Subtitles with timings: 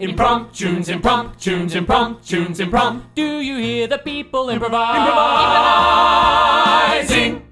[0.00, 3.06] Impromptu tunes, impromptu tunes, impromptu tunes, impromptu.
[3.14, 4.96] Do you hear the people improvise?
[7.06, 7.42] Improvising.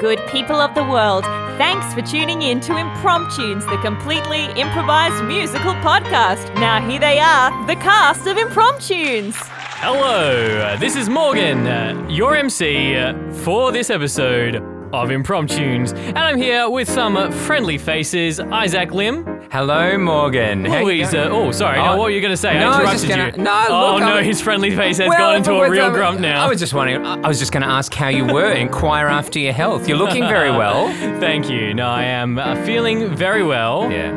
[0.00, 1.24] Good people of the world,
[1.58, 6.54] thanks for tuning in to Impromptunes, the completely improvised musical podcast.
[6.54, 9.34] Now, here they are, the cast of Impromptunes.
[9.82, 13.12] Hello, uh, this is Morgan, uh, your MC uh,
[13.44, 14.56] for this episode
[14.94, 18.40] of Impromptunes, and I'm here with some uh, friendly faces.
[18.40, 20.64] Isaac Lim, Hello, Morgan.
[20.66, 21.12] How you Louisa.
[21.28, 21.32] going?
[21.32, 21.78] Oh, sorry.
[21.78, 22.52] now Oh, what were you going to say?
[22.58, 23.44] no, I I was interrupted just you.
[23.44, 25.70] gonna- no, oh look, no, I'm- his friendly face has Well, gone into a but-
[25.70, 26.44] real grump now.
[26.44, 27.06] I was just wondering.
[27.06, 28.50] I I was just going to ask how you were.
[28.52, 29.88] Inquire after your health.
[29.88, 30.88] You're looking very well.
[31.20, 31.72] Thank you.
[31.72, 33.90] No, I am uh, feeling very well.
[33.90, 34.12] Yeah.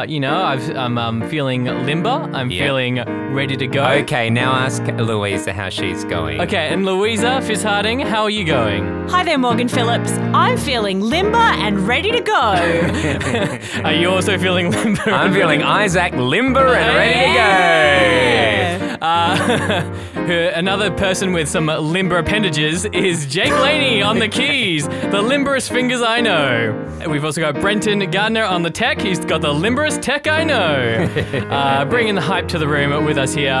[0.00, 2.08] Uh, you know, I've, I'm um, feeling limber.
[2.32, 2.64] I'm Yeah.
[2.64, 2.94] feeling
[3.34, 3.84] ready to go.
[3.84, 6.40] Okay, now ask Louisa how she's going.
[6.40, 9.06] Okay, and Louisa Fitzharding, how are you going?
[9.10, 10.12] Hi there, Morgan Phillips.
[10.32, 12.32] I'm feeling limber and ready to go.
[13.84, 15.10] Are you also feeling limber?
[15.10, 18.98] I'm feeling Isaac limber and ready to go.
[19.00, 25.70] Uh, another person with some limber appendages is Jake Laney on the keys, the limberest
[25.70, 26.84] fingers I know.
[27.08, 29.00] We've also got Brenton Gardner on the tech.
[29.00, 31.08] He's got the limberest tech I know.
[31.48, 33.52] Uh, bringing the hype to the room with us here.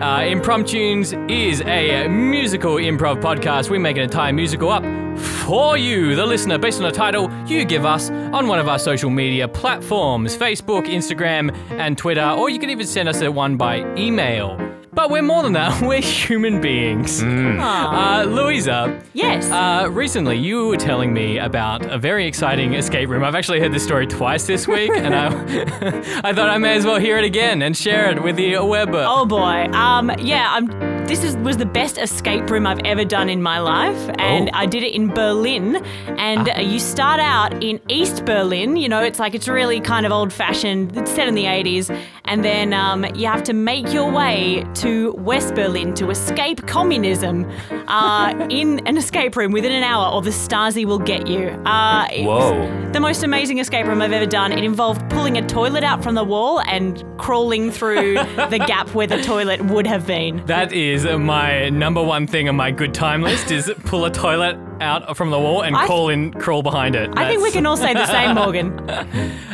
[0.00, 3.70] Uh, Impromptunes is a musical improv podcast.
[3.70, 4.82] We make an entire musical up
[5.20, 8.78] for you, the listener, based on a title you give us on one of our
[8.78, 13.56] social media platforms Facebook, Instagram, and Twitter, or you can even send us a one
[13.56, 14.58] by email.
[14.92, 17.22] But we're more than that, we're human beings.
[17.22, 19.48] Uh, Louisa, yes.
[19.50, 23.22] uh, recently you were telling me about a very exciting escape room.
[23.22, 25.26] I've actually heard this story twice this week, and I,
[26.24, 28.90] I thought I may as well hear it again and share it with the web.
[28.92, 29.66] oh boy.
[29.72, 30.99] Um, yeah, I'm.
[31.10, 34.58] This is, was the best escape room I've ever done in my life, and Oh.
[34.58, 35.84] I did it in Berlin.
[36.16, 38.76] And uh, you start out in East Berlin.
[38.76, 40.96] You know, it's like it's really kind of old-fashioned.
[40.96, 41.90] It's set in the 80s,
[42.26, 47.44] and then um, you have to make your way to West Berlin to escape communism
[47.88, 51.48] uh, in an escape room within an hour, or the Stasi will get you.
[51.66, 52.90] Uh, Whoa.
[52.92, 54.52] The most amazing escape room I've ever done.
[54.52, 58.14] It involved pulling a toilet out from the wall and crawling through
[58.50, 60.44] the gap where the toilet would have been.
[60.46, 64.69] That is my number one thing on my good time list is pull a toilet
[64.80, 67.10] out from the wall and I- crawl in, crawl behind it.
[67.16, 68.78] I think we That's- can all say the same, Morgan.
[68.88, 69.04] Uh,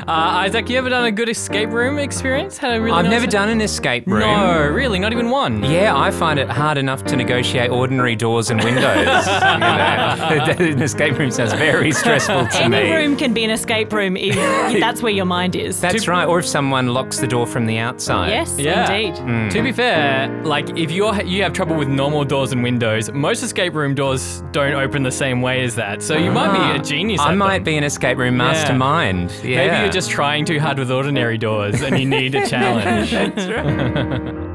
[0.09, 2.59] Isaac, you ever done a good escape room experience?
[2.59, 4.21] Had a really I've nice- never done an escape room.
[4.21, 5.63] No, really, not even one.
[5.65, 8.85] Yeah, I find it hard enough to negotiate ordinary doors and windows.
[9.27, 10.73] you know.
[10.77, 12.77] an escape room sounds very stressful to me.
[12.79, 12.95] Any me.
[12.97, 14.35] room can be an escape room if
[14.81, 15.81] that's where your mind is.
[15.81, 16.27] That's right.
[16.27, 18.29] Or if someone locks the door from the outside.
[18.31, 18.91] yes, Yeah.
[18.93, 19.51] indeed.
[19.53, 23.11] To be fair, like if you are you have trouble with normal doors and windows,
[23.13, 26.03] most escape room doors don't open the same way as that.
[26.03, 27.21] So you might be a genius.
[27.21, 27.65] I might them.
[27.65, 29.31] be an escape room mastermind.
[29.43, 29.57] Yeah.
[29.67, 33.11] Maybe you're just trying too hard with ordinary doors and you need a challenge.
[33.11, 34.43] That's right.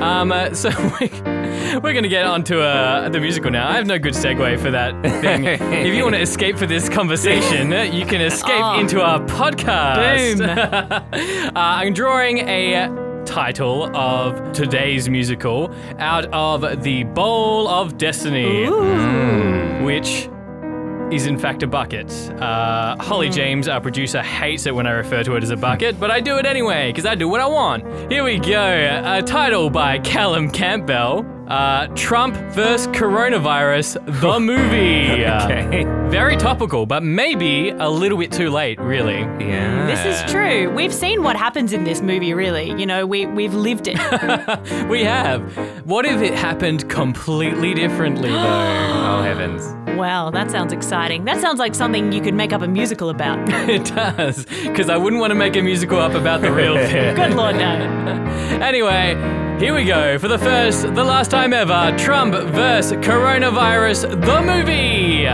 [0.00, 0.68] Um, uh, so
[1.00, 1.08] we,
[1.80, 3.68] we're going to get onto uh, the musical now.
[3.68, 5.44] I have no good segue for that thing.
[5.44, 8.78] if you want to escape for this conversation, you can escape Oh.
[8.80, 10.38] into our podcast.
[10.38, 10.48] Boom.
[10.48, 12.88] uh, I'm drawing a
[13.26, 18.66] title of today's musical out of the Bowl of Destiny,
[19.84, 20.28] which
[21.12, 22.10] is in fact a bucket.
[22.40, 26.00] Uh, Holly James, our producer, hates it when I refer to it as a bucket,
[26.00, 28.10] but I do it anyway because I do what I want.
[28.10, 29.02] Here we go.
[29.04, 31.24] A title by Callum Campbell.
[31.46, 32.88] Uh, Trump vs.
[32.88, 35.24] Coronavirus, the movie.
[35.24, 35.84] Okay.
[36.10, 39.20] Very topical, but maybe a little bit too late, really.
[39.44, 39.86] Yeah.
[39.86, 40.70] This is true.
[40.70, 42.70] We've seen what happens in this movie, really.
[42.70, 43.98] You know, we, we've lived it.
[44.88, 45.42] We have.
[45.86, 48.92] What if it happened completely differently, though?
[49.06, 49.64] Oh heavens.
[49.96, 51.24] wow, that sounds exciting.
[51.24, 53.38] That sounds like something you could make up a musical about.
[53.68, 57.14] it does, because I wouldn't want to make a musical up about the real thing.
[57.14, 57.62] Good lord, no.
[58.60, 59.14] Anyway,
[59.60, 62.92] here we go for the first, the last time ever Trump vs.
[63.04, 65.26] Coronavirus, the movie.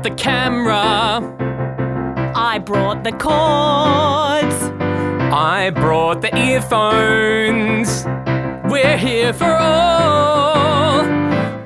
[0.00, 2.32] Brought the camera.
[2.34, 4.56] I brought the cords.
[5.32, 8.04] I brought the earphones.
[8.72, 11.04] We're here for all.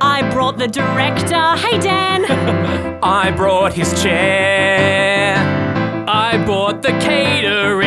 [0.00, 1.56] I brought the director.
[1.56, 2.24] Hey, Dan.
[3.04, 5.36] I brought his chair.
[6.08, 7.83] I bought the catering.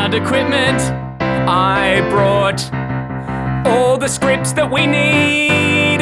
[0.00, 0.80] Sound equipment.
[1.46, 2.60] I brought
[3.66, 6.00] all the scripts that we need.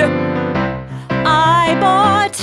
[1.11, 2.39] I bought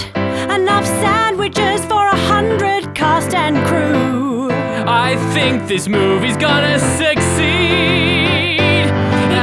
[0.53, 4.49] enough sandwiches for a hundred cast and crew.
[4.51, 8.59] I think this movie's gonna succeed.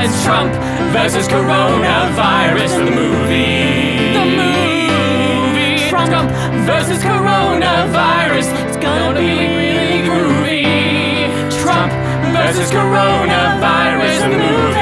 [0.03, 0.53] It's Trump
[0.93, 4.13] versus coronavirus, the movie.
[4.19, 5.89] The movie.
[5.89, 6.31] Trump
[6.69, 8.47] versus coronavirus.
[8.67, 9.72] It's gonna be.
[12.43, 14.81] Trump versus coronavirus, movie.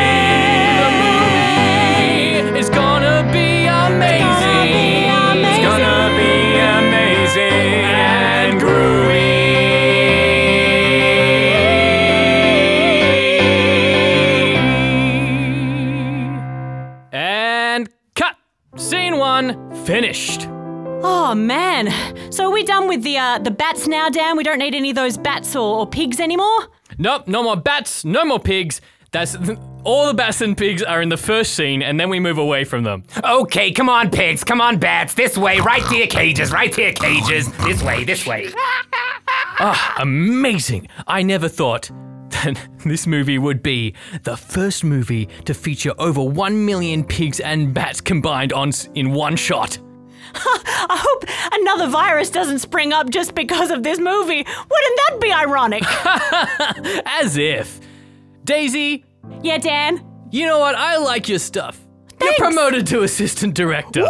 [2.59, 5.45] It's gonna be amazing.
[5.45, 9.11] It's gonna be amazing and groovy.
[17.13, 18.37] And cut.
[18.77, 20.47] Scene one finished.
[21.03, 21.91] Oh man!
[22.31, 24.37] So are we done with the uh, the bats now, Dan?
[24.37, 26.69] We don't need any of those bats or pigs anymore.
[27.01, 28.83] Nope, no more bats, no more pigs.
[29.11, 29.35] That's
[29.85, 32.65] all the bats and pigs are in the first scene, and then we move away
[32.65, 33.05] from them.
[33.25, 34.45] Okay, come on, pigs.
[34.45, 35.15] Come on, bats.
[35.15, 35.61] This way.
[35.61, 36.53] Right to your cages.
[36.53, 37.51] Right to your cages.
[37.65, 38.05] This way.
[38.05, 38.49] This way.
[39.63, 40.89] Ah, amazing!
[41.07, 41.91] I never thought
[42.31, 47.75] that this movie would be the first movie to feature over one million pigs and
[47.75, 49.79] bats combined on in one shot.
[50.35, 51.25] I hope
[51.61, 54.45] another virus doesn't spring up just because of this movie.
[54.45, 55.83] Wouldn't that be ironic?
[57.23, 57.81] As if.
[58.45, 59.05] Daisy,
[59.43, 60.05] yeah, Dan.
[60.31, 60.75] you know what?
[60.75, 61.79] I like your stuff.
[62.19, 62.39] Thanks.
[62.39, 64.07] You're promoted to assistant director.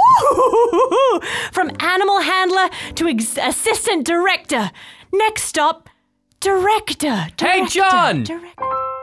[1.52, 4.70] From animal handler to ex- assistant director.
[5.12, 5.88] Next stop,
[6.40, 7.26] director.
[7.38, 8.24] Hey, John!
[8.24, 8.60] direct-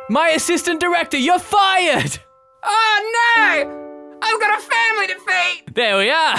[0.09, 2.17] My assistant director, you're fired!
[2.63, 4.19] Oh no!
[4.21, 5.75] I've got a family to feed.
[5.75, 6.35] There we are.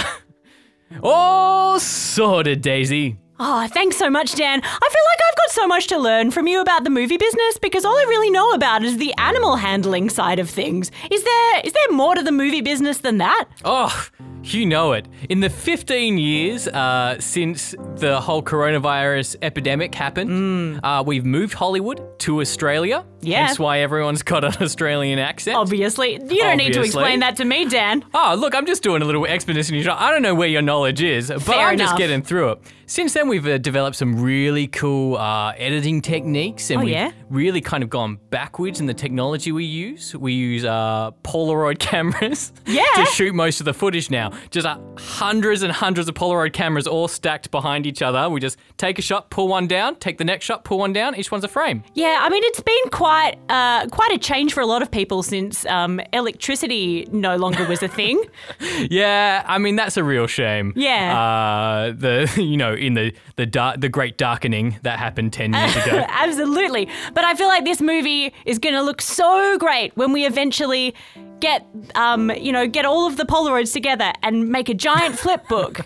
[1.03, 3.17] Oh, all sorted, Daisy.
[3.41, 4.61] Oh, thanks so much, Dan.
[4.65, 7.59] I feel like I've got so much to learn from you about the movie business
[7.63, 10.91] because all I really know about is the animal handling side of things.
[11.11, 13.45] Is there is there more to the movie business than that?
[13.65, 14.09] Oh,
[14.45, 15.07] you know it.
[15.29, 22.19] In the 15 years uh, since the whole coronavirus epidemic happened, uh, we've moved Hollywood
[22.21, 23.05] to Australia.
[23.21, 23.47] Yeah.
[23.47, 25.57] That's why everyone's got an Australian accent.
[25.57, 28.05] Obviously, you don't need to explain that to me, Dan.
[28.15, 29.77] Oh, look, I'm just doing a little expedition.
[29.89, 32.59] I don't know where your knowledge is, but Fair I'm just getting through it.
[32.87, 37.11] Since then, we've uh, developed some really cool uh, editing techniques, and Oh, we've yeah?
[37.29, 40.17] really kind of gone backwards in the technology we use.
[40.17, 42.85] We use uh, Polaroid cameras Yeah.
[42.97, 44.28] to shoot most of the footage now.
[44.51, 48.29] Just uh, hundreds and hundreds of Polaroid cameras all stacked behind each other.
[48.29, 51.15] We just take a shot, pull one down, take the next shot, pull one down.
[51.17, 51.83] Each one's a frame.
[51.95, 55.23] Yeah, I mean it's been quite uh, quite a change for a lot of people
[55.23, 58.23] since um, electricity no longer was a thing.
[58.91, 60.73] Yeah, I mean that's a real shame.
[60.77, 61.19] Yeah.
[61.19, 65.77] Uh, the you know in the the dark the great darkening that happened ten years
[65.77, 66.05] ago.
[66.09, 66.89] Absolutely.
[67.15, 70.95] But I feel like this movie is going to look so great when we eventually
[71.41, 75.47] get, um, you know, get all of the Polaroids together and make a giant flip
[75.49, 75.81] book.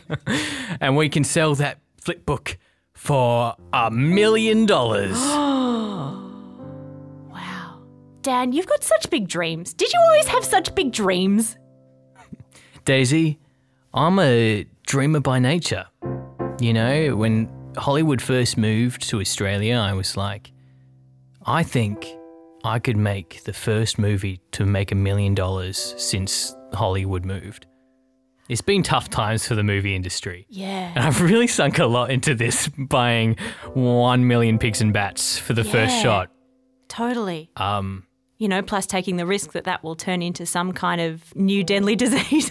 [0.81, 2.59] and we can sell that flip book
[2.95, 5.17] for a million dollars.
[5.19, 6.23] wow.
[8.23, 9.75] Dan, you've got such big dreams.
[9.75, 11.57] Did you always have such big dreams?
[12.85, 13.39] Daisy,
[13.95, 15.87] I'm a dreamer by nature.
[16.61, 20.53] You know, when Hollywood first moved to Australia, I was like,
[21.45, 22.07] I think
[22.65, 27.67] I could make the first movie to make a million dollars since Hollywood moved.
[28.49, 30.47] It's been tough times for the movie industry.
[30.49, 30.93] Yeah.
[30.95, 33.37] And I've really sunk a lot into this, buying
[33.75, 36.29] one million pigs and bats for the first shot.
[36.89, 37.51] Totally.
[37.57, 38.07] Um,
[38.39, 41.65] You know, plus taking the risk that that will turn into some kind of new
[41.65, 42.51] deadly disease.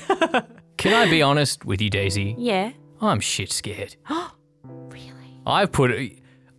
[0.78, 2.36] can I be honest with you, Daisy?
[2.38, 2.72] yeah.
[3.04, 3.96] I'm shit scared.
[4.10, 4.32] Oh.
[4.64, 5.42] Really?
[5.46, 5.92] I've put.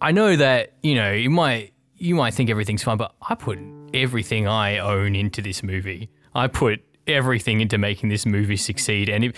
[0.00, 3.61] I know that you know you might you might think everything's fine, but I put
[3.94, 6.11] everything I own into this movie.
[6.35, 9.32] I put everything into making this movie succeed, and if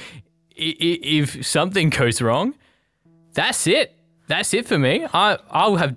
[0.56, 2.54] if something goes wrong,
[3.34, 3.98] that's it.
[4.28, 5.06] That's it for me.
[5.12, 5.94] I I'll have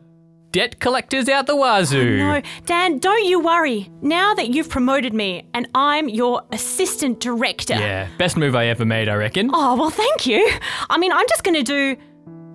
[0.51, 2.17] debt collectors out the wazoo.
[2.17, 3.89] No, Dan, don't you worry.
[4.01, 7.75] Now that you've promoted me and I'm your assistant director.
[7.75, 9.51] Yeah, best move I ever made, I reckon.
[9.53, 10.50] Oh, well, thank you.
[10.89, 11.95] I mean, I'm just going to do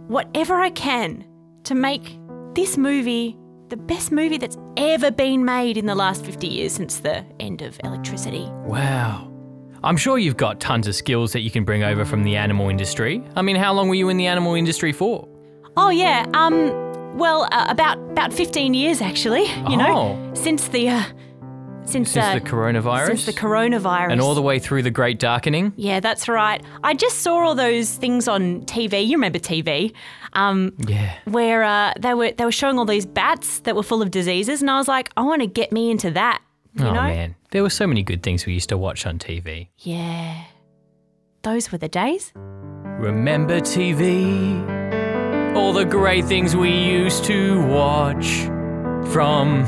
[0.08, 1.24] whatever I can
[1.64, 2.18] to make
[2.54, 3.38] this movie
[3.72, 7.62] the best movie that's ever been made in the last 50 years since the end
[7.62, 8.44] of electricity.
[8.66, 9.32] Wow.
[9.82, 12.68] I'm sure you've got tons of skills that you can bring over from the animal
[12.68, 13.24] industry.
[13.34, 15.26] I mean, how long were you in the animal industry for?
[15.78, 16.26] Oh, yeah.
[16.34, 16.68] Um,
[17.16, 20.34] well, uh, about about 15 years actually, you know, Oh.
[20.34, 21.02] since the uh,
[21.84, 23.06] since, Since uh, the coronavirus?
[23.08, 24.12] Since the coronavirus.
[24.12, 25.72] and all the way through the Great Darkening.
[25.76, 26.62] Yeah, that's right.
[26.82, 29.06] I just saw all those things on TV.
[29.06, 29.92] You remember TV,
[30.32, 31.12] um, Yeah.
[31.24, 34.60] where uh, they were they were showing all these bats that were full of diseases,
[34.62, 36.40] and I was like, I want to get me into that.
[36.74, 37.02] You oh know?
[37.02, 39.68] man, there were so many good things we used to watch on TV.
[39.78, 40.44] Yeah,
[41.42, 42.32] those were the days.
[42.36, 44.80] Remember TV?
[45.54, 48.48] All the great things we used to watch.
[49.10, 49.64] From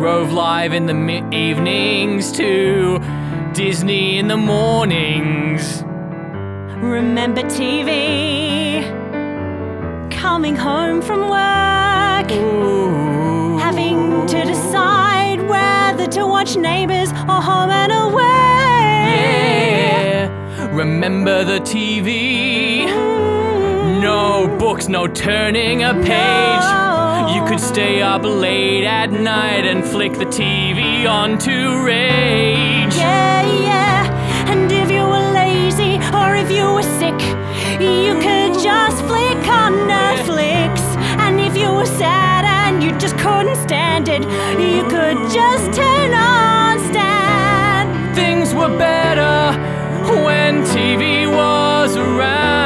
[0.00, 2.98] Rove Live in the mi- evenings to
[3.54, 5.82] Disney in the mornings.
[6.82, 8.82] Remember TV?
[10.10, 13.56] Coming home from work, Ooh.
[13.58, 18.22] having to decide whether to watch Neighbours or Home and Away.
[19.22, 20.68] Yeah.
[20.74, 23.15] Remember the TV?
[24.16, 26.66] No books, no turning a page.
[27.34, 32.96] You could stay up late at night and flick the TV on to rage.
[32.96, 34.50] Yeah, yeah.
[34.50, 37.20] And if you were lazy or if you were sick,
[37.78, 40.72] you could just flick on Netflix.
[41.24, 44.22] And if you were sad and you just couldn't stand it,
[44.58, 48.14] you could just turn on Stan.
[48.14, 49.52] Things were better
[50.24, 52.65] when TV was around.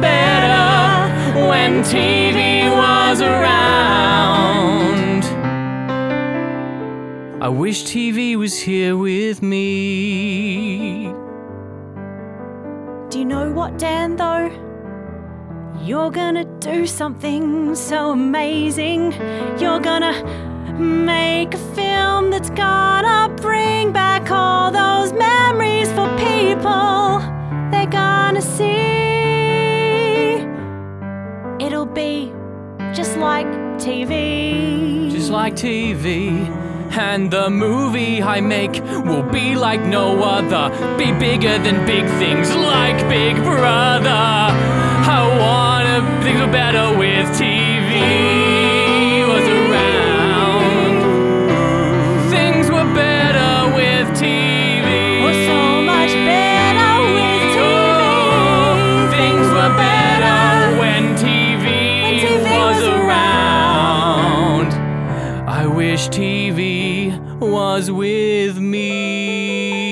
[0.00, 3.48] Better when TV was around.
[7.42, 11.12] I wish TV was here with me.
[13.10, 14.50] Do you know what, Dan, though?
[15.82, 19.12] You're gonna do something so amazing.
[19.58, 20.12] You're gonna
[20.78, 27.20] make a film that's gonna bring back all those memories for people.
[27.70, 28.97] They're gonna see.
[31.98, 32.32] Be
[32.94, 33.48] just like
[33.86, 35.10] TV.
[35.10, 36.30] just like TV.
[36.96, 38.74] And the movie I make
[39.08, 40.64] will be like no other.
[40.96, 44.24] Be bigger than big things like Big Brother.
[45.16, 45.98] I wanna
[46.38, 47.57] were better with TV
[66.06, 69.88] TV was with me.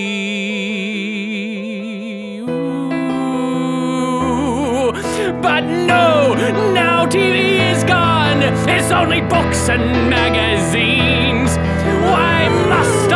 [5.42, 6.34] But no,
[6.72, 8.42] now TV is gone.
[8.68, 11.56] It's only books and magazines.
[12.08, 13.15] Why must I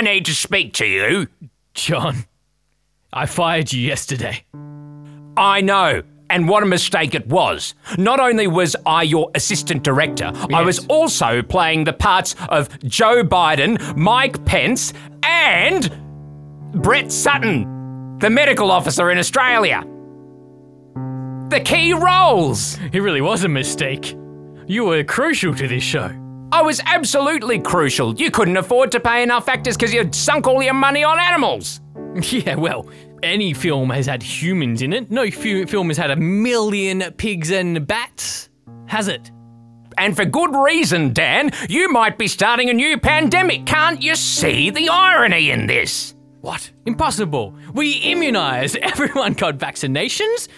[0.00, 1.28] I need to speak to you.
[1.74, 2.24] John,
[3.12, 4.46] I fired you yesterday.
[5.36, 6.02] I know.
[6.30, 7.74] And what a mistake it was.
[7.98, 13.22] Not only was I your assistant director, I was also playing the parts of Joe
[13.22, 15.94] Biden, Mike Pence, and
[16.72, 19.82] Brett Sutton, the medical officer in Australia.
[21.50, 22.78] The key roles.
[22.90, 24.16] It really was a mistake.
[24.66, 26.10] You were crucial to this show.
[26.52, 28.14] I was absolutely crucial.
[28.14, 31.80] You couldn't afford to pay enough actors because you'd sunk all your money on animals.
[32.22, 32.88] Yeah, well,
[33.22, 35.12] any film has had humans in it.
[35.12, 38.48] No film has had a million pigs and bats,
[38.86, 39.30] has it?
[39.96, 41.52] And for good reason, Dan.
[41.68, 43.64] You might be starting a new pandemic.
[43.64, 46.14] Can't you see the irony in this?
[46.40, 46.70] What?
[46.86, 47.54] Impossible.
[47.74, 48.76] We immunized.
[48.82, 50.48] Everyone got vaccinations.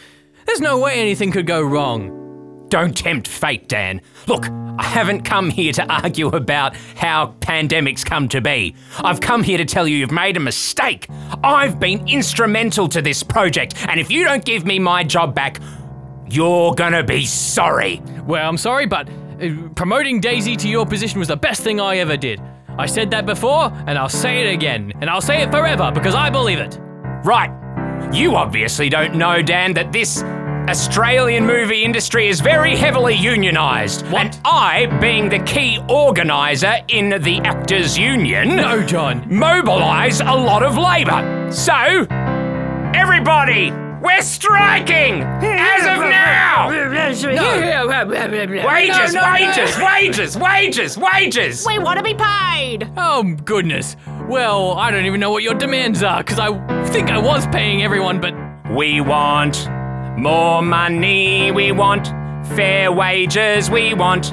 [0.47, 2.67] There's no way anything could go wrong.
[2.69, 4.01] Don't tempt fate, Dan.
[4.27, 4.47] Look,
[4.79, 8.75] I haven't come here to argue about how pandemics come to be.
[8.99, 11.09] I've come here to tell you you've made a mistake.
[11.45, 15.61] I've been instrumental to this project, and if you don't give me my job back,
[16.29, 18.01] you're gonna be sorry.
[18.27, 21.99] Well, I'm sorry, but uh, promoting Daisy to your position was the best thing I
[21.99, 22.41] ever did.
[22.79, 26.15] I said that before, and I'll say it again, and I'll say it forever because
[26.15, 26.79] I believe it.
[27.25, 27.51] Right.
[28.15, 30.23] You obviously don't know, Dan, that this
[30.69, 34.11] Australian movie industry is very heavily unionised.
[34.11, 34.23] What?
[34.27, 39.27] And I, being the key organiser in the Actors Union, No, John.
[39.29, 41.51] mobilise a lot of labour.
[41.51, 42.07] So,
[42.95, 46.69] everybody, we're striking as of now.
[46.71, 47.25] Wages,
[49.15, 51.67] wages, wages, wages, wages.
[51.67, 52.91] We want to be paid.
[52.97, 53.97] Oh, goodness.
[54.29, 56.49] Well, I don't even know what your demands are because I
[56.87, 58.35] think I was paying everyone, but
[58.73, 59.69] We want
[60.17, 62.09] more money, we want
[62.57, 64.31] fair wages, we want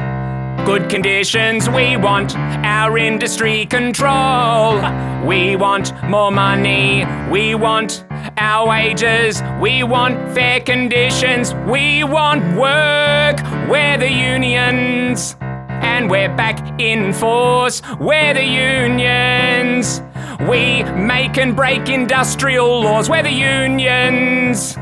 [0.66, 4.80] good conditions, we want our industry control.
[5.26, 8.06] We want more money, we want
[8.38, 13.38] our wages, we want fair conditions, we want work.
[13.70, 15.36] We're the unions.
[15.40, 20.02] And we're back in force, we're the unions.
[20.42, 24.78] We make and break industrial laws, we're the unions.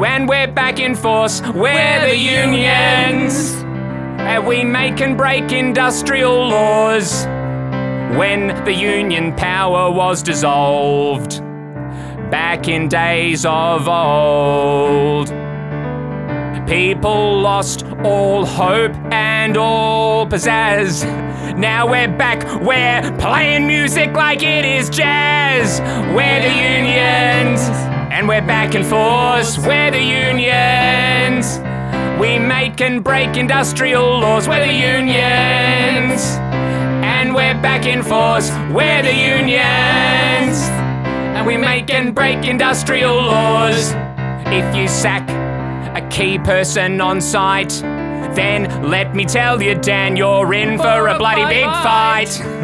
[0.00, 3.52] When we're back in force, we're, the unions.
[3.60, 7.26] And eh, we make and break industrial laws.
[8.16, 11.40] When the union power was dissolved,
[12.30, 15.28] back in days of old.
[16.66, 21.04] People lost all hope and all pizzazz.
[21.58, 25.78] Now we're back, we're playing music like it is jazz.
[26.14, 29.56] We're the unions, and we're back in force.
[29.58, 31.58] We're the unions.
[32.20, 34.46] We make and break industrial laws.
[34.48, 36.20] We're the unions,
[37.02, 38.50] and we're back in force.
[38.70, 40.58] We're the unions,
[41.34, 43.94] and we make and break industrial laws.
[44.46, 45.28] If you sack
[45.96, 47.80] a key person on site,
[48.34, 52.59] then let me tell you, Dan, you're in for a bloody big fight.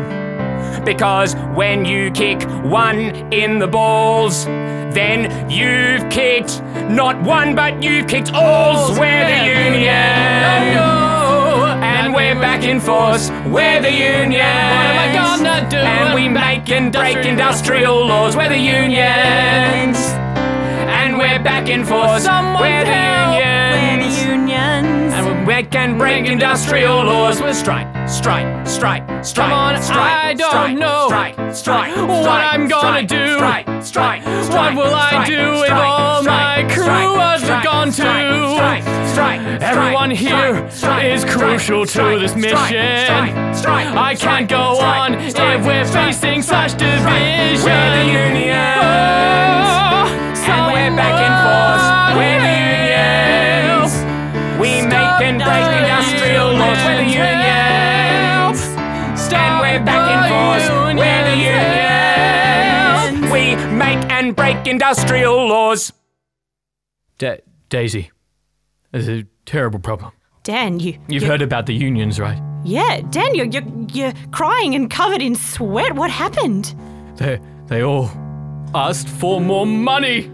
[0.86, 2.98] Because when you kick one
[3.32, 8.96] in the balls, then you've kicked not one, but you've kicked alls.
[8.96, 9.92] We're the union.
[11.82, 13.30] And we're back in force.
[13.46, 14.46] We're the union.
[14.76, 15.76] What am I gonna do?
[15.76, 18.36] And we make and break industrial laws.
[18.36, 19.98] We're the unions.
[20.98, 22.24] And we're back in force.
[22.26, 23.55] We're the help.
[25.76, 27.40] And break industrial laws.
[27.40, 29.50] We're strike, strike, strike, strike.
[29.50, 33.36] Come on, strike, I don't strike, know Strike, strike, what I'm gonna do.
[33.36, 36.84] Strike, strike, What will I do if all my crew
[37.38, 38.54] strike, gone too?
[38.56, 40.66] Strike, strike, Everyone here
[41.04, 42.56] is crucial to this mission.
[42.56, 47.64] strike, strike, I can't go on if we're facing such division.
[47.64, 49.68] We're the unions.
[49.68, 50.08] Oh,
[50.48, 52.16] And we're back in force.
[52.18, 52.75] We're the.
[55.26, 56.78] We make and break industrial laws.
[56.86, 58.60] We're the unions.
[59.32, 60.68] And we're back in force.
[60.94, 61.36] We're the
[63.20, 63.32] unions.
[63.32, 65.92] We make and break industrial laws.
[67.18, 68.10] Da- Daisy,
[68.92, 70.12] there's a terrible problem.
[70.44, 70.96] Dan, you.
[71.08, 72.40] You've you- heard about the unions, right?
[72.64, 75.94] Yeah, Dan, you're, you're, you're crying and covered in sweat.
[75.96, 76.72] What happened?
[77.16, 78.10] They they all
[78.74, 80.30] asked for more money.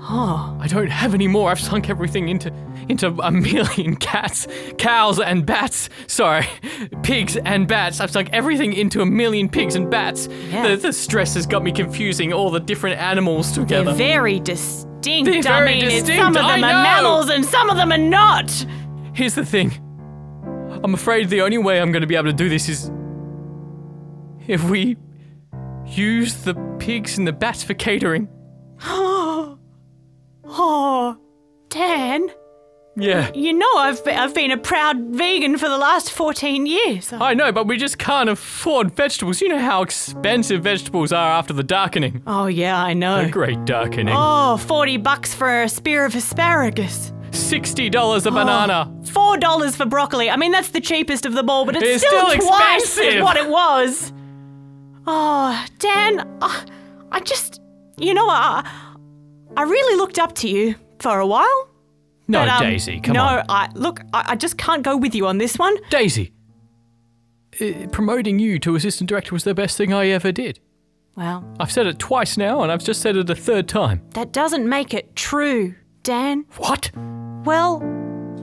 [0.00, 1.50] Oh, I don't have any more.
[1.50, 2.50] I've sunk everything into
[2.88, 4.46] into a million cats,
[4.78, 5.88] cows, and bats.
[6.06, 6.46] Sorry,
[7.02, 8.00] pigs and bats.
[8.00, 10.28] I've sunk everything into a million pigs and bats.
[10.50, 10.68] Yeah.
[10.68, 13.92] The, the stress has got me confusing all the different animals they're together.
[13.94, 14.94] very distinct.
[15.04, 16.82] They're I very mean, distinct, some of I them are know.
[16.82, 18.50] mammals and some of them are not.
[19.14, 19.72] Here's the thing.
[20.82, 22.90] I'm afraid the only way I'm going to be able to do this is
[24.46, 24.96] if we
[25.86, 28.28] use the pigs and the bats for catering.
[28.82, 29.58] Oh,
[30.46, 31.16] Oh,
[31.70, 32.28] Dan,
[32.96, 33.30] Yeah.
[33.34, 37.12] you know I've, be- I've been a proud vegan for the last 14 years.
[37.12, 39.40] I know, but we just can't afford vegetables.
[39.40, 42.22] You know how expensive vegetables are after the darkening.
[42.26, 43.24] Oh, yeah, I know.
[43.24, 44.14] The great darkening.
[44.16, 47.12] Oh, 40 bucks for a spear of asparagus.
[47.30, 48.92] $60 a banana.
[49.06, 50.30] Four dollars for broccoli.
[50.30, 53.22] I mean, that's the cheapest of them all, but it's, It's still, still twice expensive.
[53.22, 54.12] what it was.
[55.06, 56.64] Oh, Dan, uh,
[57.10, 57.60] I just,
[57.98, 58.64] you know, I,
[59.56, 61.68] I really looked up to you for a while.
[62.26, 63.36] No, but, um, Daisy, come no, on.
[63.36, 65.76] No, I look, I, I just can't go with you on this one.
[65.90, 66.32] Daisy.
[67.60, 70.58] Uh, promoting you to assistant director was the best thing I ever did.
[71.16, 74.02] Well, I've said it twice now, and I've just said it a third time.
[74.14, 76.44] that doesn't make it true, Dan.
[76.56, 76.90] What?
[77.44, 77.82] Well,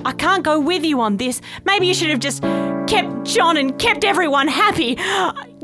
[0.05, 1.41] I can't go with you on this.
[1.65, 2.41] Maybe you should have just
[2.87, 4.97] kept John and kept everyone happy.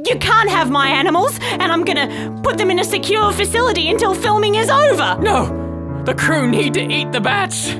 [0.05, 4.13] You can't have my animals, and I'm gonna put them in a secure facility until
[4.13, 5.17] filming is over.
[5.21, 6.03] No!
[6.05, 7.79] The crew need to eat the bats!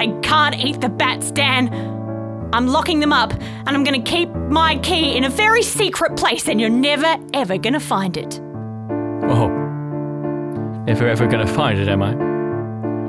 [0.00, 1.68] They can't eat the bats, Dan.
[2.54, 6.48] I'm locking them up, and I'm gonna keep my key in a very secret place,
[6.48, 8.40] and you're never ever gonna find it.
[9.24, 9.48] Oh.
[10.86, 12.14] Never ever gonna find it, am I?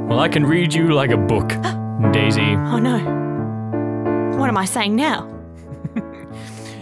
[0.06, 1.48] Well, I can read you like a book,
[2.12, 2.42] Daisy.
[2.42, 2.98] Oh no.
[4.38, 5.31] What am I saying now?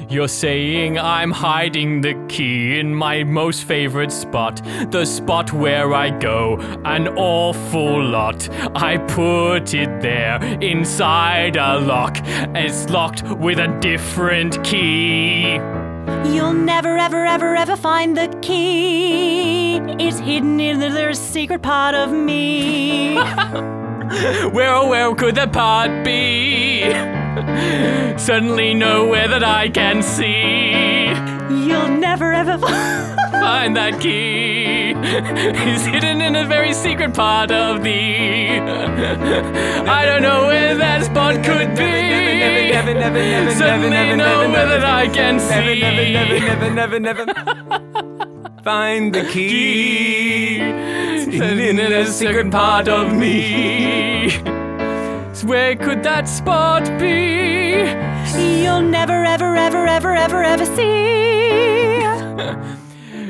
[0.10, 6.10] You're saying I'm hiding the key in my most favorite spot, the spot where I
[6.10, 8.50] go an awful lot.
[8.76, 12.18] I put it there inside a lock.
[12.56, 15.58] It's locked with a different key.
[16.34, 19.76] You'll never, ever, ever, ever find the key.
[20.00, 23.14] It's hidden in the secret part of me.
[24.56, 27.19] Where oh where could that part be?
[28.18, 31.08] Suddenly nowhere that I can see.
[31.50, 33.20] You'll never, ever find.
[33.40, 34.94] Find that key.
[34.96, 38.60] It's hidden in a very secret part of thee.
[38.60, 41.84] I don't know where that spot could be.
[41.86, 45.82] Never, never, never, never, Suddenly never, never, nowhere that I can never, see.
[46.12, 50.58] never, never, never, never, Find the key.
[50.58, 54.59] Hidden in a secret part of me.
[55.44, 57.80] Where could that spot be?
[58.62, 61.80] You'll never, ever, ever, ever, ever, ever see.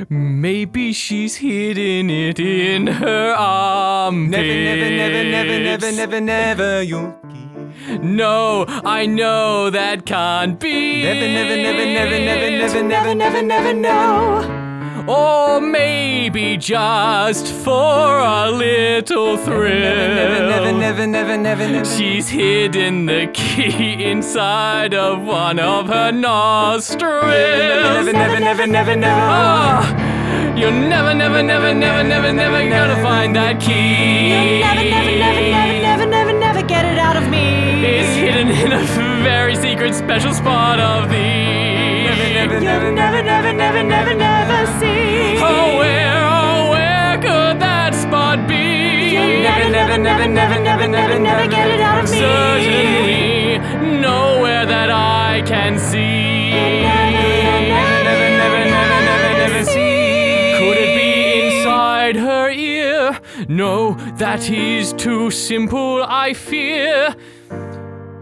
[0.09, 4.31] Maybe she's hidden it in her armpits.
[4.31, 7.97] Never, never, never, never, never, never, never, your key.
[7.99, 11.03] No, I know that can't be.
[11.03, 14.68] Never, never, never, never, never, never, Never, never, never know.
[15.09, 19.73] Or maybe just for a little thrill.
[19.73, 21.85] Never, never, never, never, never, never.
[21.85, 27.23] She's hidden the key inside of one of her nostrils.
[27.25, 29.19] Never, never, never, never, never.
[29.19, 34.59] Ah, you're never, never, never, never, never, never gonna find that key.
[34.59, 37.83] Never, never, never, never, never, never, never get it out of me.
[37.83, 38.83] It's hidden in a
[39.23, 41.49] very secret, special spot of the.
[42.09, 44.38] Never, You'll never, never, never, never, never, never
[44.79, 45.37] see.
[45.41, 48.59] Oh, where, oh, where could that spot be?
[49.41, 52.17] Never, never, never, never, never, never, never get it out of me.
[52.17, 56.51] Certainly nowhere that I can see.
[56.51, 56.81] Never,
[58.03, 60.55] never, never, never, never, never see.
[60.57, 63.19] Could it be inside her ear?
[63.47, 67.15] No, that is too simple, I fear.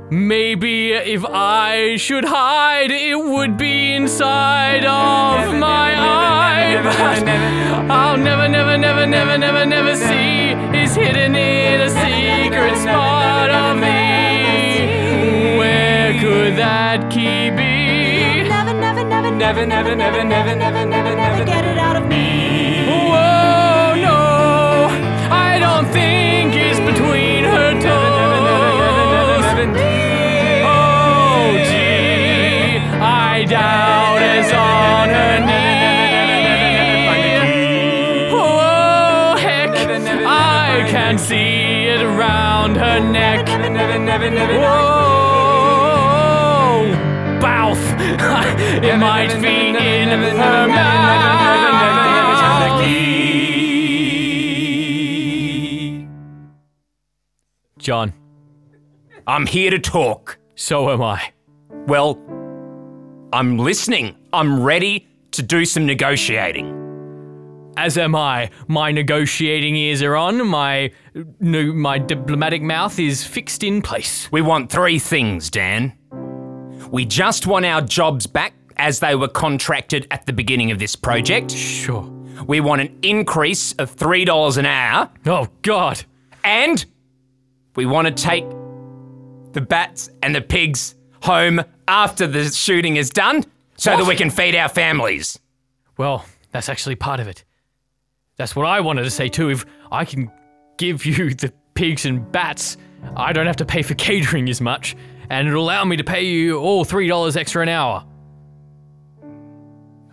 [0.09, 6.81] Maybe if I should hide, it would be inside of my eye.
[6.81, 10.51] But I'll never, never, never, never, never, never see.
[10.77, 15.57] It's hidden in a secret spot of me.
[15.57, 18.47] Where could that key be?
[18.47, 22.46] Never, never, never, Never, never, never, never, never, never, never get it out of me.
[42.99, 43.47] Her neck.
[44.57, 44.87] Whoa,
[47.41, 47.79] mouth,
[48.83, 51.07] it might be in her mouth.
[57.77, 58.13] John,
[59.27, 60.37] I'm here to talk.
[60.55, 61.31] so am I.
[61.87, 62.19] Well,
[63.31, 64.17] I'm listening.
[64.33, 66.86] I'm ready to do some negotiating.
[67.77, 68.49] As am I.
[68.67, 70.47] My negotiating ears are on.
[70.47, 70.91] My
[71.39, 74.29] no, my diplomatic mouth is fixed in place.
[74.31, 75.93] We want three things, Dan.
[76.89, 80.95] We just want our jobs back as they were contracted at the beginning of this
[80.95, 81.51] project.
[81.51, 82.03] Sure.
[82.47, 85.11] We want an increase of $3 an hour.
[85.27, 86.03] Oh God.
[86.43, 86.83] And
[87.75, 88.45] we want to take
[89.53, 93.43] the bats and the pigs home after the shooting is done
[93.75, 95.39] so that we can feed our families.
[95.97, 97.43] Well, that's actually part of it.
[98.37, 99.49] That's what I wanted to say too.
[99.49, 100.31] If I can
[100.77, 102.77] give you the pigs and bats,
[103.15, 104.95] I don't have to pay for catering as much,
[105.29, 108.05] and it'll allow me to pay you all three dollars extra an hour.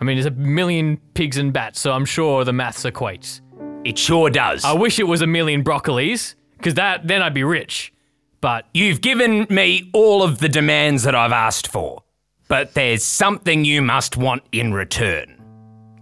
[0.01, 3.41] I mean, there's a million pigs and bats, so I'm sure the maths equates.
[3.85, 4.65] It sure does.
[4.65, 7.93] I wish it was a million broccolis, because that then I'd be rich.
[8.41, 12.03] But You've given me all of the demands that I've asked for,
[12.49, 15.41] but there's something you must want in return.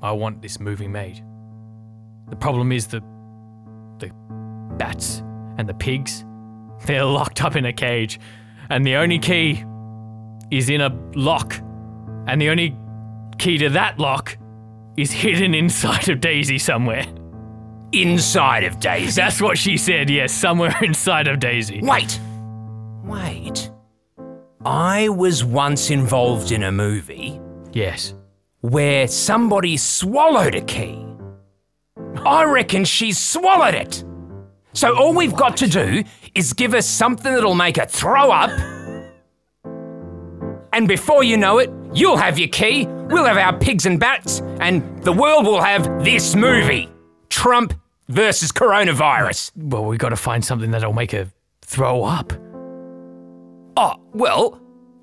[0.02, 1.22] I want this movie made.
[2.32, 3.02] The problem is the
[3.98, 4.10] the
[4.78, 5.22] bats
[5.58, 6.24] and the pigs.
[6.86, 8.18] They're locked up in a cage,
[8.70, 9.62] and the only key
[10.50, 11.60] is in a lock,
[12.26, 12.74] and the only
[13.36, 14.38] key to that lock
[14.96, 17.04] is hidden inside of Daisy somewhere.
[17.92, 19.20] Inside of Daisy.
[19.20, 21.80] That's what she said, yes, somewhere inside of Daisy.
[21.82, 22.18] Wait.
[23.04, 23.70] Wait.
[24.64, 27.38] I was once involved in a movie
[27.74, 28.14] Yes.
[28.62, 31.04] where somebody swallowed a key.
[32.24, 34.04] I reckon she's swallowed it.
[34.74, 38.50] So all we've got to do is give her something that'll make her throw up.
[40.72, 44.40] And before you know it, you'll have your key, we'll have our pigs and bats,
[44.60, 46.88] and the world will have this movie
[47.28, 47.74] Trump
[48.08, 49.52] versus coronavirus.
[49.56, 52.32] Well, we've got to find something that'll make her throw up.
[53.76, 54.60] Oh, well,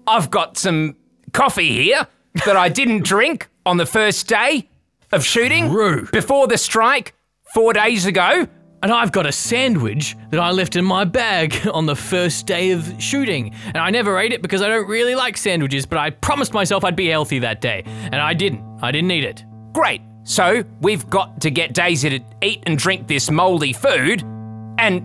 [0.08, 0.96] I've got some
[1.34, 2.08] coffee here
[2.46, 4.70] that I didn't drink on the first day
[5.12, 5.70] of shooting
[6.12, 7.14] before the strike
[7.54, 8.48] four days ago.
[8.82, 12.72] And I've got a sandwich that I left in my bag on the first day
[12.72, 13.54] of shooting.
[13.66, 16.86] And I never ate it because I don't really like sandwiches, but I promised myself
[16.86, 17.84] I'd be healthy that day.
[17.86, 18.64] And I didn't.
[18.82, 19.44] I didn't eat it.
[19.74, 20.02] Great.
[20.24, 24.24] So we've got to get Daisy to eat and drink this mouldy food.
[24.78, 25.04] And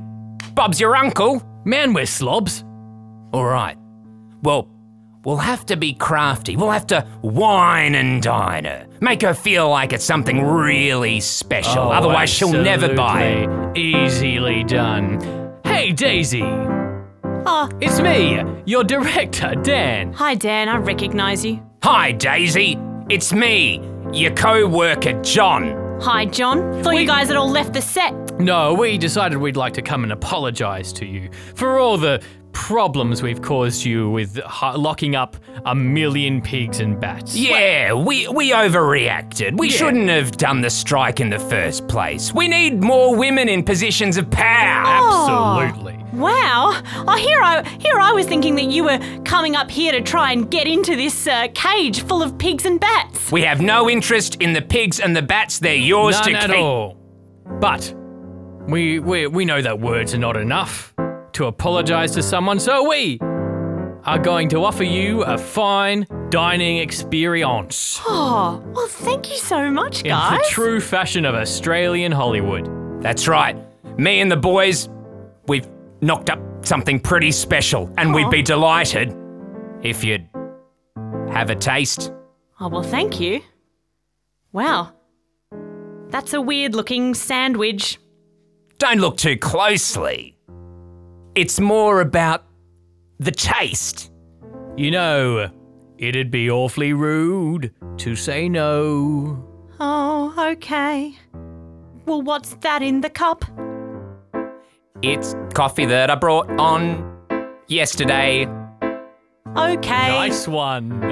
[0.55, 1.43] Bob's your uncle.
[1.65, 2.63] Man, we're slobs.
[3.33, 3.77] All right.
[4.43, 4.69] Well,
[5.25, 6.57] we'll have to be crafty.
[6.57, 8.87] We'll have to wine and dine her.
[9.01, 11.85] Make her feel like it's something really special.
[11.85, 13.49] Oh, Otherwise, she'll never buy it.
[13.49, 15.53] Oh, Easily done.
[15.65, 16.43] Hey, Daisy.
[17.47, 20.13] Oh, It's me, your director, Dan.
[20.13, 20.69] hi, Dan.
[20.69, 21.63] I recognize you.
[21.83, 22.79] Hi, Daisy.
[23.11, 23.81] It's me,
[24.13, 25.99] your co worker, John.
[26.01, 26.83] Hi, John.
[26.83, 28.15] Thought you guys had all left the set.
[28.41, 32.23] No, we decided we'd like to come and apologize to you for all the
[32.55, 35.37] problems we've caused you with ho- locking up
[35.67, 37.37] a million pigs and bats.
[37.37, 39.59] Yeah, we, we overreacted.
[39.59, 39.77] We Yeah.
[39.77, 42.33] shouldn't have done the strike in the first place.
[42.33, 45.65] We need more women in positions of power.
[45.67, 45.99] Absolutely.
[46.15, 46.81] Wow.
[47.09, 50.31] Oh, here I here I was thinking that you were coming up here to try
[50.33, 53.33] and get into this uh, cage full of pigs and bats.
[53.33, 55.59] We have no interest in the pigs and the bats.
[55.59, 56.59] They're yours None to at keep.
[56.59, 56.97] all.
[57.61, 57.93] But
[58.69, 60.95] we, we we know that words are not enough
[61.35, 63.19] to apologize to someone, so we
[64.05, 70.01] are going to offer you a fine dining experience Oh, well, thank you so much,
[70.03, 70.39] in guys.
[70.41, 72.69] the true fashion of Australian Hollywood.
[73.03, 73.57] That's right.
[73.99, 74.89] Me and the boys,
[75.47, 75.67] we've
[76.01, 79.15] knocked up something pretty special, and we'd be delighted
[79.83, 80.29] if you'd
[81.31, 82.13] have a taste.
[82.61, 83.41] Oh, well, thank you.
[84.53, 84.93] Wow.
[86.09, 87.99] That's a weird looking sandwich.
[88.79, 90.34] Don't look too closely.
[91.35, 92.45] It's more about
[93.19, 94.13] the taste.
[94.77, 95.51] You know,
[95.99, 99.45] it'd be awfully rude to say no.
[99.81, 101.15] Oh, okay.
[102.07, 103.45] Well, what's that in the cup?
[105.03, 107.19] It's coffee that I brought on
[107.67, 108.47] yesterday.
[109.57, 110.09] Okay.
[110.09, 111.03] Nice one.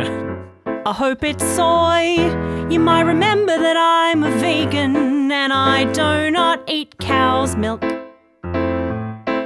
[0.87, 2.69] I hope it's soy.
[2.71, 7.83] You might remember that I'm a vegan and I do not eat cow's milk.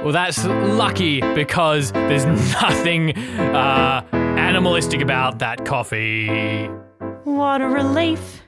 [0.07, 2.25] Well, that's lucky because there's
[2.61, 6.67] nothing uh, animalistic about that coffee.
[7.25, 8.41] What a relief.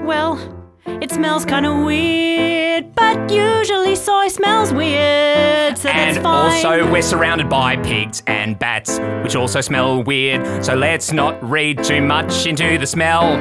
[0.00, 0.36] Well,
[0.84, 6.66] it smells kind of weird, but usually soy smells weird, so that's And fine.
[6.66, 10.62] also, we're surrounded by pigs and bats, which also smell weird.
[10.62, 13.38] So let's not read too much into the smell.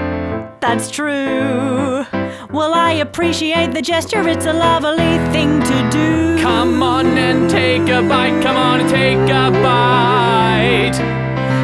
[0.62, 2.06] That's true.
[2.54, 6.38] Well, I appreciate the gesture, it's a lovely thing to do.
[6.42, 8.44] Come on and take a bite.
[8.44, 10.98] Come on and take a bite.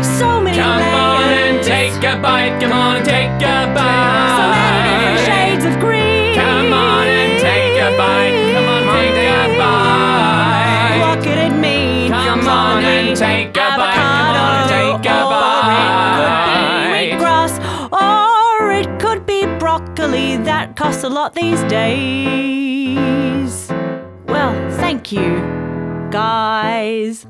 [0.02, 2.58] So many Come on and take a bite.
[2.62, 4.17] Come on and take a So
[21.38, 23.28] these days.
[24.28, 25.40] Well, thank you,
[26.12, 27.28] guys.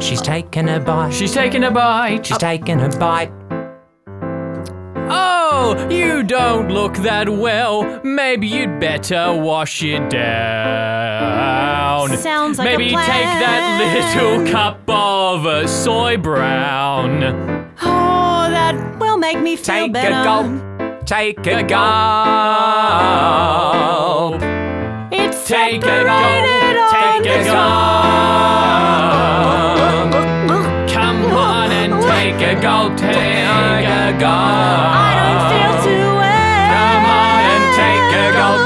[0.00, 1.12] She's taken a bite.
[1.12, 2.26] She's taking a bite.
[2.26, 3.32] She's taken a bite.
[5.10, 8.00] Oh, you don't look that well.
[8.04, 11.38] Maybe you'd better wash it down.
[12.18, 17.22] Sounds like a Maybe take that little cup of uh, soy brown.
[17.82, 20.14] Oh, that will make me feel Take better.
[20.20, 20.67] a gulp.
[21.08, 21.78] Take a gulp.
[25.10, 26.44] It's Take a gulp.
[26.92, 27.56] Take a gulp.
[30.92, 32.98] Come on and take a gulp.
[32.98, 34.28] Take a gulp.
[34.28, 36.68] I don't feel too well.
[36.76, 38.60] Come on and take a gulp.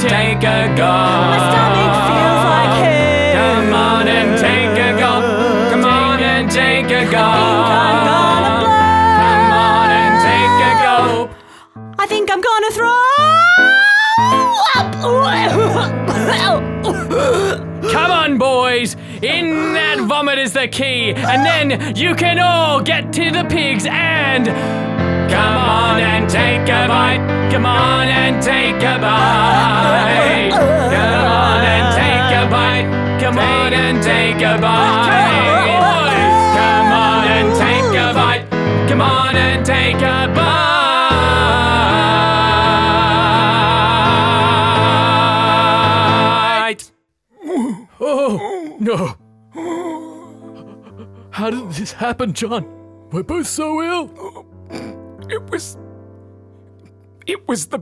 [0.00, 1.30] Take a gulp.
[1.30, 3.38] My stomach feels like hell.
[3.38, 5.22] Come on and take a gulp.
[5.70, 6.18] Come on
[6.50, 7.83] Take take a go.
[19.24, 23.86] In that vomit is the key, and then you can all get to the pigs
[23.88, 24.44] and.
[24.44, 27.50] Come on and take a bite.
[27.50, 30.50] Come on and take a bite.
[30.52, 33.18] Come on and take a bite.
[33.18, 35.24] Come on and take a bite.
[36.54, 38.44] Come on and take a bite.
[38.90, 40.13] Come on and take a
[48.84, 49.16] no.
[51.30, 52.64] How did this happen, John?
[53.10, 54.46] We're both so ill.
[55.28, 55.78] It was.
[57.26, 57.80] It was the.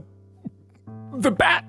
[1.17, 1.65] The bat.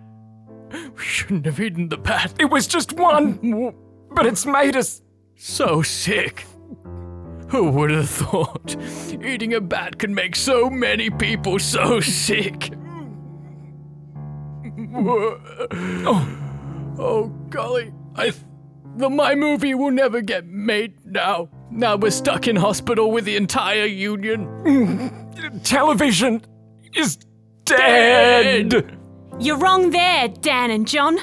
[0.73, 2.35] We shouldn't have eaten the bat.
[2.39, 3.75] It was just one.
[4.11, 5.03] But it's made us.
[5.37, 6.47] So sick.
[7.49, 8.77] Who would have thought?
[9.23, 12.73] Eating a bat could make so many people so sick.
[14.97, 15.39] Oh,
[16.99, 17.93] oh golly.
[18.15, 18.31] I.
[18.31, 18.37] Th-
[18.97, 21.49] my movie will never get made now.
[21.71, 24.49] Now we're stuck in hospital with the entire union.
[25.65, 26.43] Television
[26.95, 27.19] is
[27.65, 28.97] dead.
[29.39, 31.19] You're wrong there, Dan and John.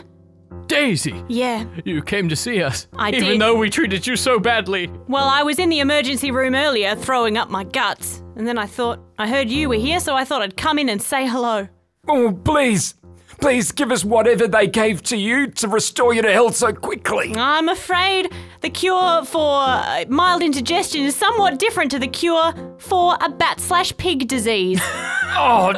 [0.68, 1.66] Daisy, Yeah.
[1.84, 2.88] you came to see us.
[2.98, 3.42] I even did.
[3.42, 4.90] though we treated you so badly.
[5.08, 8.68] Well, I was in the emergency room earlier throwing up my guts, and then I
[8.68, 11.68] thought I heard you were here, so I thought I'd come in and say hello.
[12.08, 12.96] Oh, please.
[13.42, 17.34] Please give us whatever they gave to you to restore you to health so quickly.
[17.36, 23.18] I'm afraid the cure for uh, mild indigestion is somewhat different to the cure for
[23.20, 24.82] a bat slash pig disease.
[25.34, 25.72] Oh,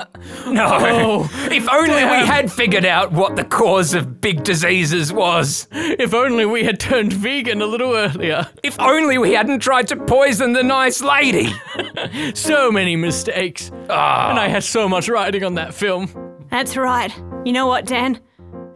[0.48, 0.68] no.
[0.68, 2.10] Oh, if only damn.
[2.22, 5.68] we had figured out what the cause of big diseases was.
[5.72, 8.50] If only we had turned vegan a little earlier.
[8.64, 11.54] If only we hadn't tried to poison the nice lady.
[12.34, 13.72] So many mistakes.
[13.92, 14.32] Ah.
[14.32, 16.10] And I had so much riding on that film.
[16.50, 17.12] That's right.
[17.46, 18.20] You know what, Dan?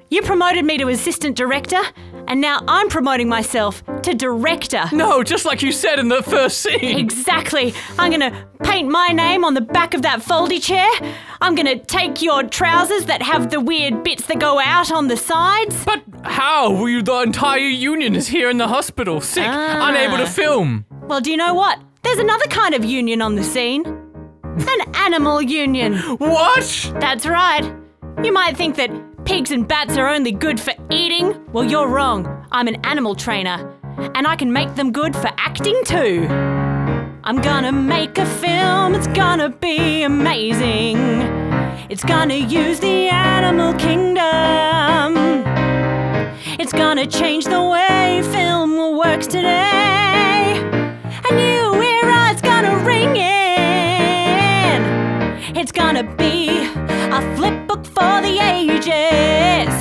[0.10, 1.82] You promoted me to assistant director,
[2.28, 4.86] and now I'm promoting myself to director.
[4.94, 6.98] No, just like you said in the first scene.
[6.98, 7.74] Exactly.
[8.00, 10.90] I'm gonna paint my name on the back of that foldy chair.
[11.42, 15.18] I'm gonna take your trousers that have the weird bits that go out on the
[15.18, 15.84] sides.
[15.84, 16.72] But how?
[16.72, 19.90] We, the entire union is here in the hospital, sick, Ah.
[19.90, 20.86] unable to film.
[21.08, 21.80] Well, do you know what?
[22.04, 23.86] There's another kind of union on the scene.
[23.86, 25.98] An animal union.
[26.18, 26.92] What?
[27.02, 27.74] That's right.
[28.24, 28.90] You might think that
[29.26, 31.36] pigs and bats are only good for eating.
[31.54, 32.28] Well, you're wrong.
[32.52, 33.72] I'm an animal trainer,
[34.16, 36.26] and I can make them good for acting too.
[37.24, 40.98] I'm gonna make a film, it's gonna be amazing.
[41.90, 45.16] It's gonna use the animal kingdom.
[46.60, 50.58] It's gonna change the way film works today.
[51.30, 54.82] A new era is gonna ring in.
[55.56, 56.68] It's gonna be
[57.18, 59.74] a flip book for the ages.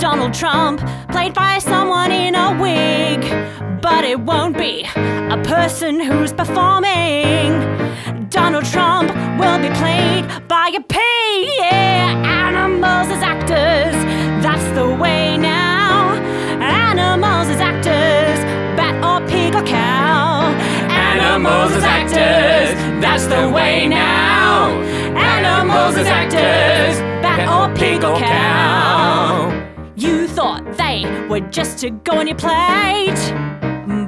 [0.00, 3.20] Donald Trump played by someone in a wig.
[3.82, 4.86] But it won't be
[5.36, 7.50] a person who's performing.
[8.30, 11.48] Donald Trump will be played by a pig.
[11.58, 13.96] Yeah, animals as actors.
[14.44, 16.14] That's the way now.
[16.88, 18.38] Animals as actors.
[18.78, 20.54] Bat or pig or cow.
[21.10, 22.68] Animals as actors,
[23.02, 24.49] that's the way now.
[25.90, 29.50] As actors, bat or pig or cow.
[29.96, 33.20] You thought they were just to go on your plate.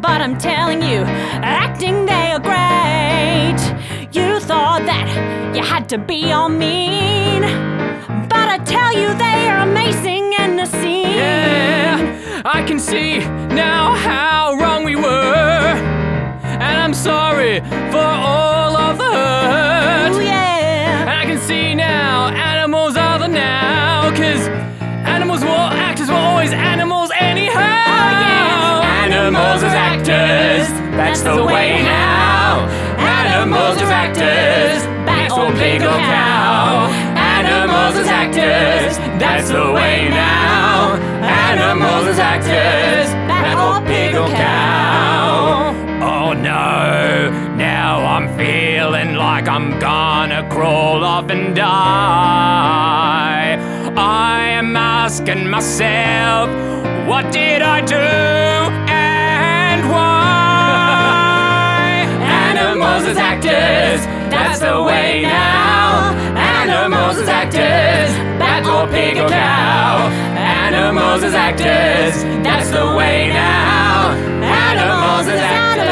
[0.00, 1.02] But I'm telling you,
[1.42, 3.60] acting they are great.
[4.12, 5.08] You thought that
[5.56, 7.42] you had to be all mean.
[8.28, 11.16] But I tell you, they are amazing in the scene.
[11.16, 15.74] Yeah, I can see now how wrong we were.
[16.44, 19.71] And I'm sorry for all of the hurt.
[21.52, 24.10] See now animals are the now.
[24.20, 24.42] Cause
[25.16, 28.80] animals were actors were always animals anyhow.
[28.80, 30.66] Oh, animals as actors,
[30.98, 32.66] that's the way now.
[33.20, 36.88] Animals as actors, bat or pig or cow.
[37.36, 40.96] Animals as actors, that's the way now.
[41.50, 45.31] Animals as actors, bat or pig or cow.
[49.42, 53.58] Like I'm gonna crawl off and die.
[53.96, 56.48] I am asking myself,
[57.08, 62.06] what did I do and why?
[62.50, 66.14] Animals as actors, that's the way now.
[66.36, 70.08] Animals as actors, bat or pig or cow.
[70.38, 74.12] Animals as actors, that's the way now.
[74.12, 75.91] Animals as actors,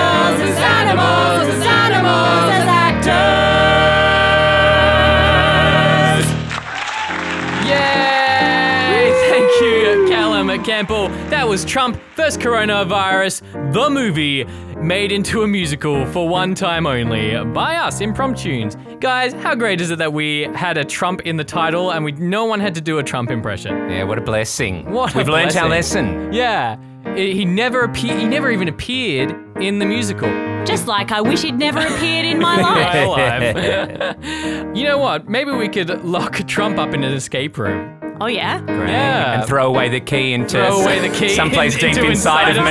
[10.51, 12.37] example, that was Trump vs.
[12.37, 14.45] Coronavirus, the movie,
[14.77, 18.77] made into a musical for one time only by us, Impromptunes.
[19.01, 22.13] Guys, how great is it that we had a Trump in the title and we
[22.13, 23.91] no one had to do a Trump impression?
[23.91, 24.91] Yeah, what a blessing.
[24.91, 26.33] What We've learned our lesson.
[26.33, 26.77] Yeah,
[27.15, 28.19] he he never appeared.
[28.19, 30.29] He never even appeared in the musical.
[30.65, 33.07] Just like I wish he'd never appeared in my life.
[33.07, 34.75] alive.
[34.77, 35.29] you know what?
[35.29, 38.00] Maybe we could lock Trump up in an escape room.
[38.21, 38.63] Oh yeah.
[38.69, 39.41] Yeah.
[39.41, 42.65] And throw away the key into Throw away the key someplace deep into inside, of
[42.65, 42.71] me.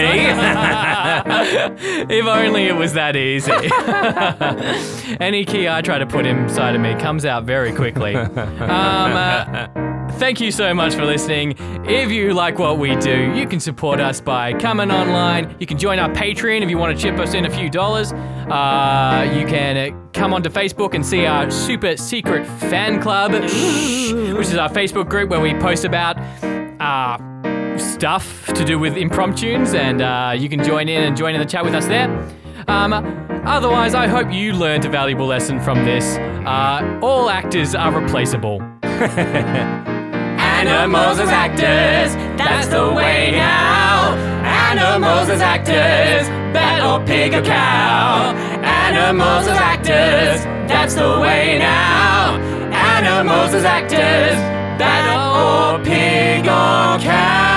[2.16, 3.52] if only it was that easy.
[5.20, 8.16] Any key I try to put inside of me comes out very quickly.
[8.16, 8.30] Um,
[8.70, 9.89] uh,
[10.20, 11.56] thank you so much for listening.
[11.86, 15.56] If you like what we do, you can support us by coming online.
[15.60, 18.12] You can join our Patreon if you want to chip us in a few dollars.
[18.12, 24.58] Uh, you can come onto Facebook and see our super secret fan club, which is
[24.58, 26.18] our Facebook group where we post about.
[26.82, 27.18] Uh,
[27.78, 31.48] stuff to do with impromptunes, and uh, you can join in and join in the
[31.48, 32.10] chat with us there.
[32.68, 32.92] Um,
[33.46, 36.18] otherwise, I hope you learned a valuable lesson from this.
[36.46, 38.60] Uh, all actors are replaceable.
[40.60, 44.14] Animals as actors, that's the way now.
[44.44, 48.34] Animals as actors, bat or pig or cow.
[48.62, 52.36] Animals as actors, that's the way now.
[52.74, 54.36] Animals as actors,
[54.78, 57.49] bat or pig or cow.